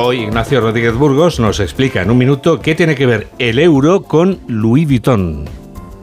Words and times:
Hoy 0.00 0.20
Ignacio 0.20 0.60
Rodríguez 0.60 0.94
Burgos 0.94 1.40
nos 1.40 1.58
explica 1.58 2.02
en 2.02 2.12
un 2.12 2.18
minuto 2.18 2.60
qué 2.60 2.76
tiene 2.76 2.94
que 2.94 3.04
ver 3.04 3.26
el 3.40 3.58
euro 3.58 4.04
con 4.04 4.38
Louis 4.46 4.86
Vuitton. 4.86 5.57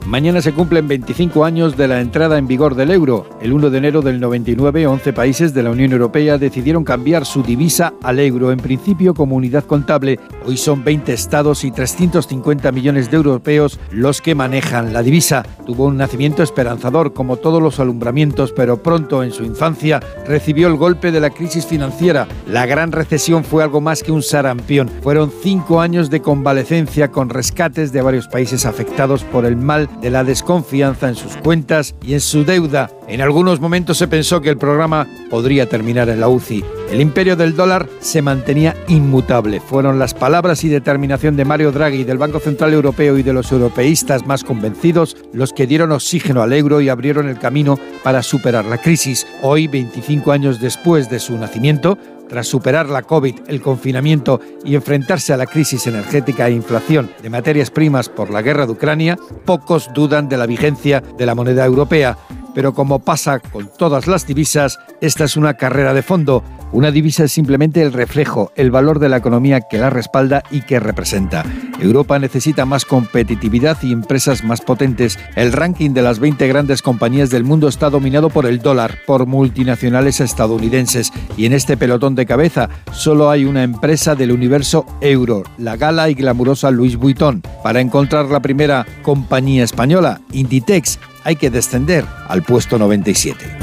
Mañana 0.06 0.40
se 0.40 0.52
cumplen 0.52 0.86
25 0.86 1.44
años 1.44 1.76
de 1.76 1.88
la 1.88 2.00
entrada 2.00 2.38
en 2.38 2.46
vigor 2.46 2.76
del 2.76 2.92
euro. 2.92 3.26
El 3.40 3.52
1 3.52 3.70
de 3.70 3.78
enero 3.78 4.02
del 4.02 4.20
99, 4.20 4.86
11 4.86 5.12
países 5.12 5.52
de 5.52 5.64
la 5.64 5.72
Unión 5.72 5.90
Europea 5.90 6.38
decidieron 6.38 6.84
cambiar 6.84 7.26
su 7.26 7.42
divisa 7.42 7.92
al 8.04 8.20
euro, 8.20 8.52
en 8.52 8.58
principio 8.58 9.14
como 9.14 9.34
unidad 9.34 9.64
contable. 9.64 10.20
Hoy 10.46 10.58
son 10.58 10.84
20 10.84 11.12
estados 11.12 11.64
y 11.64 11.72
350 11.72 12.70
millones 12.70 13.10
de 13.10 13.16
europeos 13.16 13.80
los 13.90 14.22
que 14.22 14.36
manejan 14.36 14.92
la 14.92 15.02
divisa. 15.02 15.42
Tuvo 15.66 15.86
un 15.86 15.96
nacimiento 15.96 16.44
esperanzador, 16.44 17.12
como 17.12 17.38
todos 17.38 17.60
los 17.60 17.80
alumbramientos, 17.80 18.52
pero 18.52 18.80
pronto 18.80 19.24
en 19.24 19.32
su 19.32 19.42
infancia 19.42 19.98
recibió 20.24 20.68
el 20.68 20.76
golpe 20.76 21.10
de 21.10 21.18
la 21.18 21.30
crisis 21.30 21.66
financiera. 21.66 22.28
La 22.46 22.64
gran 22.64 22.92
recesión 22.92 23.42
fue 23.42 23.64
algo 23.64 23.80
más 23.80 24.04
que 24.04 24.12
un 24.12 24.22
sarampión. 24.22 24.88
Fueron 25.02 25.32
cinco 25.42 25.80
años 25.80 26.10
de 26.10 26.22
convalecencia 26.22 27.10
con 27.10 27.28
rescates 27.28 27.90
de 27.90 28.02
varios 28.02 28.28
países 28.28 28.66
afectados 28.66 29.24
por 29.24 29.44
el 29.44 29.56
mal 29.56 29.88
de 30.00 30.10
la 30.10 30.24
desconfianza 30.24 31.08
en 31.08 31.14
sus 31.14 31.36
cuentas 31.36 31.94
y 32.02 32.14
en 32.14 32.20
su 32.20 32.44
deuda. 32.44 32.90
En 33.08 33.20
algunos 33.20 33.60
momentos 33.60 33.98
se 33.98 34.08
pensó 34.08 34.40
que 34.40 34.50
el 34.50 34.58
programa 34.58 35.06
podría 35.30 35.68
terminar 35.68 36.08
en 36.08 36.20
la 36.20 36.28
UCI. 36.28 36.64
El 36.90 37.00
imperio 37.00 37.36
del 37.36 37.56
dólar 37.56 37.88
se 38.00 38.22
mantenía 38.22 38.76
inmutable. 38.88 39.60
Fueron 39.60 39.98
las 39.98 40.14
palabras 40.14 40.62
y 40.64 40.68
determinación 40.68 41.36
de 41.36 41.44
Mario 41.44 41.72
Draghi, 41.72 42.04
del 42.04 42.18
Banco 42.18 42.38
Central 42.38 42.72
Europeo 42.72 43.18
y 43.18 43.22
de 43.22 43.32
los 43.32 43.50
europeístas 43.50 44.26
más 44.26 44.44
convencidos 44.44 45.16
los 45.32 45.52
que 45.52 45.66
dieron 45.66 45.92
oxígeno 45.92 46.42
al 46.42 46.52
euro 46.52 46.80
y 46.80 46.88
abrieron 46.88 47.28
el 47.28 47.38
camino 47.38 47.78
para 48.02 48.22
superar 48.22 48.64
la 48.64 48.78
crisis. 48.78 49.26
Hoy, 49.42 49.66
25 49.66 50.32
años 50.32 50.60
después 50.60 51.10
de 51.10 51.18
su 51.18 51.36
nacimiento, 51.36 51.98
tras 52.28 52.46
superar 52.46 52.88
la 52.88 53.02
COVID, 53.02 53.40
el 53.48 53.60
confinamiento 53.60 54.40
y 54.64 54.74
enfrentarse 54.74 55.32
a 55.32 55.36
la 55.36 55.46
crisis 55.46 55.86
energética 55.86 56.48
e 56.48 56.52
inflación 56.52 57.10
de 57.22 57.30
materias 57.30 57.70
primas 57.70 58.08
por 58.08 58.30
la 58.30 58.42
guerra 58.42 58.66
de 58.66 58.72
Ucrania, 58.72 59.18
pocos 59.44 59.90
dudan 59.94 60.28
de 60.28 60.36
la 60.36 60.46
vigencia 60.46 61.00
de 61.00 61.26
la 61.26 61.34
moneda 61.34 61.64
europea. 61.64 62.16
Pero 62.56 62.72
como 62.72 63.00
pasa 63.00 63.38
con 63.38 63.68
todas 63.68 64.06
las 64.06 64.26
divisas, 64.26 64.78
esta 65.02 65.24
es 65.24 65.36
una 65.36 65.54
carrera 65.54 65.92
de 65.92 66.02
fondo 66.02 66.42
una 66.72 66.90
divisa 66.90 67.24
es 67.24 67.32
simplemente 67.32 67.80
el 67.80 67.92
reflejo, 67.92 68.50
el 68.56 68.72
valor 68.72 68.98
de 68.98 69.08
la 69.08 69.18
economía 69.18 69.60
que 69.60 69.78
la 69.78 69.88
respalda 69.88 70.42
y 70.50 70.62
que 70.62 70.80
representa. 70.80 71.44
Europa 71.80 72.18
necesita 72.18 72.66
más 72.66 72.84
competitividad 72.84 73.78
y 73.82 73.92
empresas 73.92 74.42
más 74.42 74.60
potentes. 74.60 75.16
El 75.36 75.52
ranking 75.52 75.90
de 75.90 76.02
las 76.02 76.18
20 76.18 76.46
grandes 76.48 76.82
compañías 76.82 77.30
del 77.30 77.44
mundo 77.44 77.68
está 77.68 77.88
dominado 77.88 78.30
por 78.30 78.46
el 78.46 78.58
dólar, 78.58 78.98
por 79.06 79.26
multinacionales 79.26 80.20
estadounidenses. 80.20 81.12
Y 81.36 81.46
en 81.46 81.52
este 81.52 81.76
pelotón 81.76 82.16
de 82.16 82.26
cabeza 82.26 82.68
solo 82.92 83.30
hay 83.30 83.44
una 83.44 83.62
empresa 83.62 84.16
del 84.16 84.32
universo 84.32 84.86
euro, 85.00 85.44
la 85.58 85.76
gala 85.76 86.10
y 86.10 86.14
glamurosa 86.14 86.72
Louis 86.72 86.96
Vuitton. 86.96 87.42
Para 87.62 87.80
encontrar 87.80 88.26
la 88.26 88.40
primera 88.40 88.84
compañía 89.02 89.62
española, 89.62 90.20
Inditex, 90.32 90.98
hay 91.26 91.34
que 91.34 91.50
descender 91.50 92.04
al 92.28 92.44
puesto 92.44 92.78
97. 92.78 93.58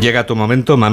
Llega 0.00 0.26
tu 0.26 0.34
momento, 0.34 0.76